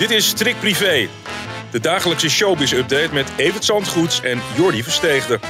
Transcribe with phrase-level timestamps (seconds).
[0.00, 1.08] Dit is Trick Privé,
[1.70, 5.40] de dagelijkse showbiz-update met Evert Zandgoeds en Jordi Versteegde.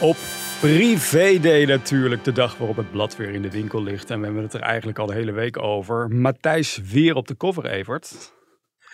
[0.00, 0.16] Op
[0.60, 4.10] Privé Day natuurlijk, de dag waarop het blad weer in de winkel ligt.
[4.10, 6.08] En we hebben het er eigenlijk al de hele week over.
[6.08, 8.32] Matthijs weer op de cover, Evert.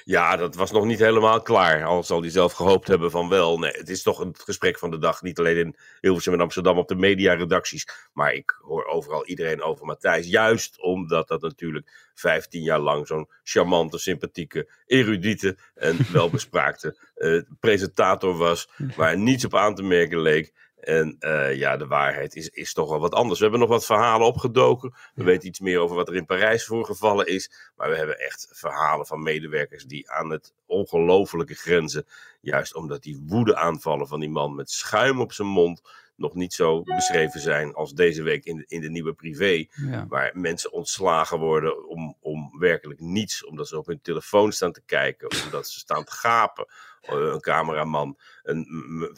[0.09, 1.85] Ja, dat was nog niet helemaal klaar.
[1.85, 3.59] Al zal hij zelf gehoopt hebben van wel.
[3.59, 5.23] Nee, het is toch een gesprek van de dag.
[5.23, 7.89] Niet alleen in Hilversum en Amsterdam op de mediaredacties.
[8.13, 10.27] Maar ik hoor overal iedereen over Matthijs.
[10.27, 18.37] Juist omdat dat natuurlijk 15 jaar lang zo'n charmante, sympathieke, erudite en welbespraakte uh, presentator
[18.37, 18.69] was.
[18.97, 20.53] Waar niets op aan te merken leek.
[20.81, 23.39] En uh, ja, de waarheid is, is toch wel wat anders.
[23.39, 24.95] We hebben nog wat verhalen opgedoken.
[25.15, 27.71] We weten iets meer over wat er in Parijs voorgevallen is.
[27.77, 32.07] Maar we hebben echt verhalen van medewerkers die aan het ongelofelijke grenzen.
[32.41, 35.83] Juist omdat die woede aanvallen van die man met schuim op zijn mond
[36.19, 39.67] nog niet zo beschreven zijn als deze week in de, in de nieuwe privé.
[40.09, 42.17] Waar mensen ontslagen worden om
[42.59, 43.45] werkelijk niets.
[43.45, 45.31] Omdat ze op hun telefoon staan te kijken.
[45.45, 46.67] Omdat ze staan te gapen.
[47.01, 48.19] Eh, een cameraman.
[48.43, 48.67] Een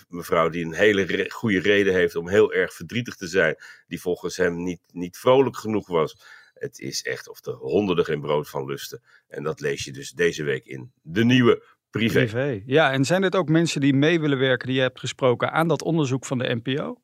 [0.09, 3.57] mevrouw die een hele goede reden heeft om heel erg verdrietig te zijn.
[3.87, 6.17] Die volgens hem niet, niet vrolijk genoeg was.
[6.55, 9.03] Het is echt of de honderden geen brood van lusten.
[9.29, 12.19] En dat lees je dus deze week in de nieuwe privé.
[12.19, 12.63] privé.
[12.67, 15.69] Ja, en zijn dit ook mensen die mee willen werken die je hebt gesproken aan
[15.69, 17.01] dat onderzoek van de NPO?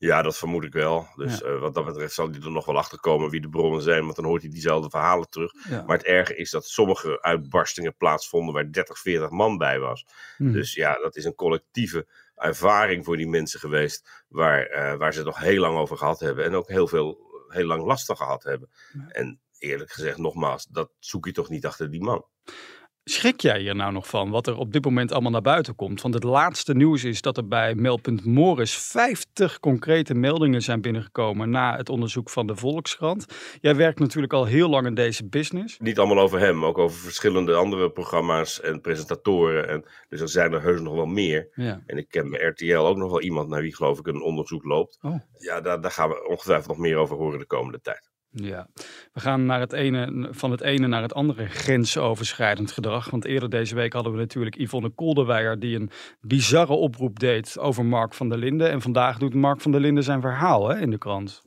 [0.00, 1.08] Ja, dat vermoed ik wel.
[1.16, 3.82] Dus eh, wat dat betreft zal hij er nog wel achter komen wie de bronnen
[3.82, 5.52] zijn, want dan hoort hij diezelfde verhalen terug.
[5.68, 10.06] Maar het erge is dat sommige uitbarstingen plaatsvonden waar 30, 40 man bij was.
[10.36, 10.52] Hmm.
[10.52, 15.18] Dus ja, dat is een collectieve ervaring voor die mensen geweest, waar, uh, waar ze
[15.18, 18.16] het nog heel lang over gehad hebben en ook heel veel, heel lang last van
[18.16, 18.70] gehad hebben.
[19.08, 22.26] En eerlijk gezegd, nogmaals, dat zoek je toch niet achter die man.
[23.10, 26.02] Schrik jij hier nou nog van wat er op dit moment allemaal naar buiten komt?
[26.02, 31.50] Want het laatste nieuws is dat er bij Meldpunt Morris 50 concrete meldingen zijn binnengekomen
[31.50, 33.26] na het onderzoek van de Volkskrant.
[33.60, 35.78] Jij werkt natuurlijk al heel lang in deze business.
[35.78, 39.68] Niet allemaal over hem, ook over verschillende andere programma's en presentatoren.
[39.68, 41.48] En, dus er zijn er heus nog wel meer.
[41.54, 41.82] Ja.
[41.86, 44.64] En ik ken bij RTL ook nog wel iemand naar wie geloof ik een onderzoek
[44.64, 44.98] loopt.
[45.02, 45.20] Oh.
[45.38, 48.09] Ja, daar, daar gaan we ongetwijfeld nog meer over horen de komende tijd.
[48.32, 48.68] Ja,
[49.12, 53.10] we gaan naar het ene, van het ene naar het andere grensoverschrijdend gedrag.
[53.10, 57.84] Want eerder deze week hadden we natuurlijk Yvonne Kolderweijer die een bizarre oproep deed over
[57.84, 58.70] Mark van der Linden.
[58.70, 61.42] En vandaag doet Mark van der Linden zijn verhaal hè, in de krant.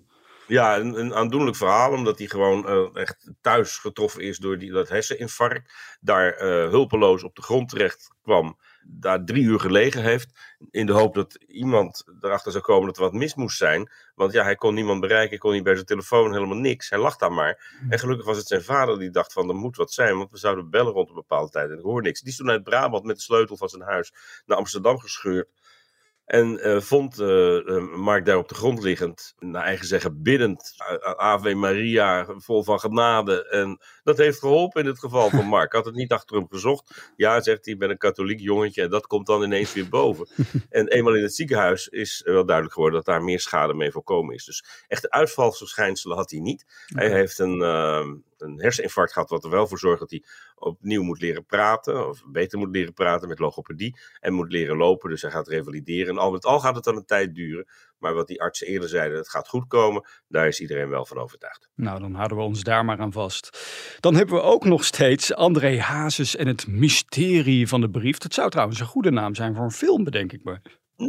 [0.48, 4.72] Ja, een, een, aandoenlijk verhaal, omdat hij gewoon uh, echt thuis getroffen is door die,
[4.72, 5.74] dat herseninfarct.
[6.02, 8.58] Daar uh, hulpeloos op de grond terecht kwam
[8.88, 10.58] daar drie uur gelegen heeft.
[10.72, 13.92] In de hoop dat iemand erachter zou komen dat er wat mis moest zijn.
[14.16, 16.90] Want ja, hij kon niemand bereiken, kon niet bij zijn telefoon, helemaal niks.
[16.90, 17.82] Hij lag daar maar.
[17.90, 20.38] En gelukkig was het zijn vader die dacht van, er moet wat zijn, want we
[20.38, 21.70] zouden bellen rond een bepaalde tijd.
[21.70, 22.22] En ik hoor niks.
[22.22, 24.14] Die is toen uit Brabant met de sleutel van zijn huis
[24.46, 25.50] naar Amsterdam gescheurd.
[26.34, 30.74] En uh, vond uh, Mark daar op de grond liggend, naar eigen zeggen biddend,
[31.18, 33.48] Ave Maria, vol van genade.
[33.50, 35.74] En dat heeft geholpen in het geval van Mark.
[35.74, 37.12] Had het niet achter hem gezocht.
[37.16, 40.28] Ja, zegt hij, ik ben een katholiek jongetje en dat komt dan ineens weer boven.
[40.70, 44.36] en eenmaal in het ziekenhuis is wel duidelijk geworden dat daar meer schade mee voorkomen
[44.36, 44.46] is.
[44.46, 46.66] Dus echte uitvalsverschijnselen had hij niet.
[46.86, 48.06] Hij heeft een, uh,
[48.44, 50.24] een herseninfarct gehad, wat er wel voor zorgt dat hij
[50.56, 55.10] opnieuw moet leren praten, of beter moet leren praten met logopedie, en moet leren lopen,
[55.10, 56.18] dus hij gaat revalideren.
[56.18, 57.68] al met al gaat het dan een tijd duren,
[57.98, 61.18] maar wat die artsen eerder zeiden, het gaat goed komen, daar is iedereen wel van
[61.18, 61.70] overtuigd.
[61.76, 63.58] Nou, dan houden we ons daar maar aan vast.
[64.00, 68.18] Dan hebben we ook nog steeds André Hazes en het mysterie van de brief.
[68.18, 70.60] Dat zou trouwens een goede naam zijn voor een film, bedenk ik me.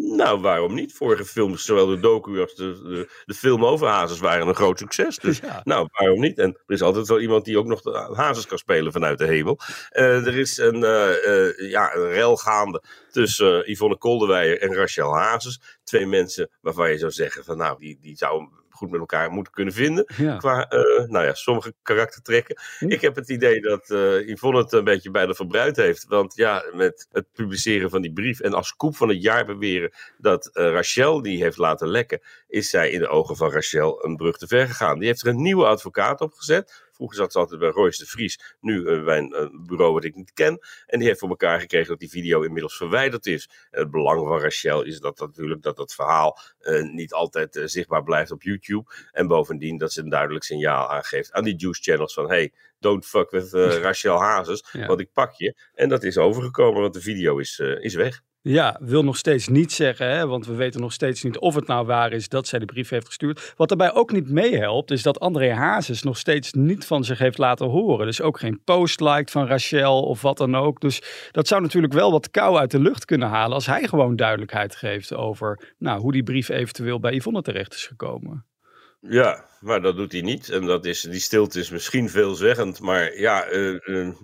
[0.00, 0.93] Nou, waarom niet?
[0.93, 4.79] Vorige films, zowel de docu als de, de, de film over Hazes, waren een groot
[4.79, 5.19] succes.
[5.19, 6.38] Dus nou, waarom niet?
[6.38, 9.26] En er is altijd wel iemand die ook nog de Hazes kan spelen vanuit de
[9.26, 9.58] hemel.
[9.93, 15.17] Uh, er is een, uh, uh, ja, een rel gaande tussen Yvonne Kolderweijer en Rachel
[15.17, 15.61] Hazes.
[15.85, 19.53] Twee mensen waarvan je zou zeggen van nou, die, die zou goed met elkaar moeten
[19.53, 20.05] kunnen vinden.
[20.38, 22.56] Qua, uh, nou ja, sommige karaktertrekken.
[22.79, 22.91] Hm.
[22.91, 26.06] Ik heb het idee dat uh, Yvonne het een beetje bijna verbruikt heeft.
[26.09, 29.93] Want ja, met het publiceren van die brief en als koep van het jaar beweren
[30.19, 34.17] dat uh, Rachel die heeft laten lekken, is zij in de ogen van Rachel een
[34.17, 34.99] brug te ver gegaan.
[34.99, 38.11] Die heeft er een nieuwe advocaat op gezet Vroeger zat ze altijd bij Royce de
[38.11, 40.58] Vries, nu bij een bureau wat ik niet ken.
[40.87, 43.49] En die heeft voor elkaar gekregen dat die video inmiddels verwijderd is.
[43.70, 46.38] En het belang van Rachel is dat natuurlijk dat het verhaal
[46.93, 48.91] niet altijd zichtbaar blijft op YouTube.
[49.12, 53.06] En bovendien dat ze een duidelijk signaal aangeeft aan die juice channels van hey, don't
[53.06, 53.52] fuck with
[53.87, 55.55] Rachel Hazes, want ik pak je.
[55.75, 58.23] En dat is overgekomen, want de video is, is weg.
[58.46, 61.67] Ja, wil nog steeds niet zeggen, hè, want we weten nog steeds niet of het
[61.67, 63.55] nou waar is dat zij de brief heeft gestuurd.
[63.56, 67.38] Wat daarbij ook niet meehelpt, is dat André Hazes nog steeds niet van zich heeft
[67.38, 68.06] laten horen.
[68.06, 70.81] Dus ook geen post liked van Rachel of wat dan ook.
[70.81, 74.17] Dus dat zou natuurlijk wel wat kou uit de lucht kunnen halen als hij gewoon
[74.17, 78.47] duidelijkheid geeft over nou, hoe die brief eventueel bij Yvonne terecht is gekomen.
[79.00, 80.49] Ja, maar dat doet hij niet.
[80.49, 82.81] En dat is, die stilte is misschien veelzeggend.
[82.81, 84.14] Maar ja, uh,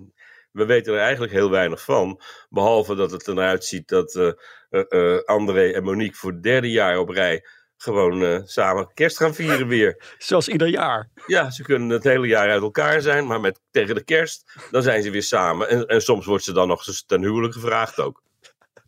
[0.52, 2.20] we weten er eigenlijk heel weinig van.
[2.48, 4.32] Behalve dat het eruit ziet dat uh,
[4.70, 7.44] uh, André en Monique voor het derde jaar op rij
[7.76, 10.02] gewoon samen kerst gaan vieren weer.
[10.18, 11.10] Zoals ieder jaar.
[11.26, 14.82] Ja, ze kunnen het hele jaar uit elkaar zijn, maar met, tegen de kerst, dan
[14.82, 15.68] zijn ze weer samen.
[15.68, 18.22] En, en soms wordt ze dan nog ten huwelijk gevraagd ook.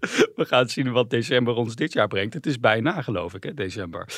[0.37, 2.34] We gaan zien wat december ons dit jaar brengt.
[2.34, 4.08] Het is bijna, geloof ik, hè, december.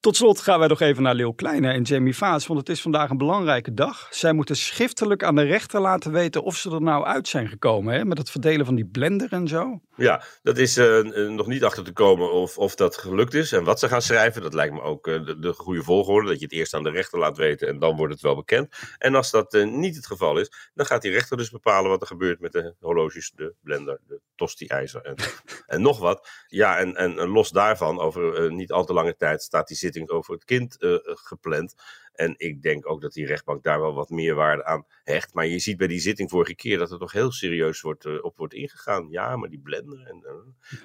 [0.00, 2.80] Tot slot gaan wij nog even naar Leeuw Kleine en Jamie Vaas, want het is
[2.80, 4.08] vandaag een belangrijke dag.
[4.10, 7.94] Zij moeten schriftelijk aan de rechter laten weten of ze er nou uit zijn gekomen,
[7.94, 9.80] hè, met het verdelen van die blender en zo.
[9.96, 13.64] Ja, dat is uh, nog niet achter te komen of, of dat gelukt is en
[13.64, 14.42] wat ze gaan schrijven.
[14.42, 16.90] Dat lijkt me ook uh, de, de, goede volgorde, dat je het eerst aan de
[16.90, 18.74] rechter laat weten en dan wordt het wel bekend.
[18.98, 22.06] En als dat niet het geval is, dan gaat die rechter dus bepalen wat er
[22.06, 25.14] gebeurt met de horloges, de blender, de tosti-ijzer en
[25.66, 26.28] en nog wat.
[26.46, 30.08] Ja, en, en, los daarvan, over uh, niet al te lange tijd, staat die zitting
[30.08, 31.74] over het kind uh, gepland.
[32.12, 35.34] En ik denk ook dat die rechtbank daar wel wat meer waarde aan hecht.
[35.34, 38.36] Maar je ziet bij die zitting vorige keer dat er toch heel serieus wordt, op
[38.36, 39.06] wordt ingegaan.
[39.10, 40.06] Ja, maar die blender.
[40.06, 40.24] En,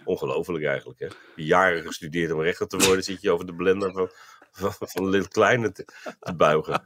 [0.06, 1.00] ongelooflijk eigenlijk.
[1.00, 1.08] Hè?
[1.36, 4.10] Jaren gestudeerd om rechter te worden, zit je over de blender van,
[4.52, 5.86] van, van Lil Kleine te,
[6.20, 6.84] te buigen.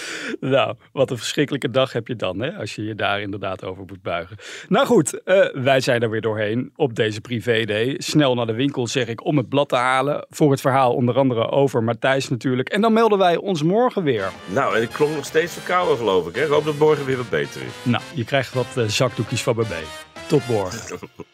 [0.40, 3.84] nou, wat een verschrikkelijke dag heb je dan, hè, als je je daar inderdaad over
[3.86, 4.36] moet buigen.
[4.68, 7.94] Nou goed, uh, wij zijn er weer doorheen op deze privé-day.
[7.98, 10.26] Snel naar de winkel, zeg ik, om het blad te halen.
[10.30, 12.68] Voor het verhaal onder andere over Matthijs natuurlijk.
[12.68, 14.30] En dan melden wij ons morgen weer.
[14.46, 16.34] Nou, en ik klonk nog steeds verkouden, geloof ik.
[16.34, 16.42] Hè?
[16.42, 17.72] Ik hoop dat morgen weer wat beter is.
[17.82, 19.72] Nou, je krijgt wat uh, zakdoekjes van BB.
[20.26, 20.98] Tot morgen.